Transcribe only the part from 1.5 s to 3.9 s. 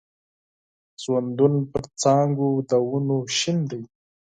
پر څانګو د ونو شین دی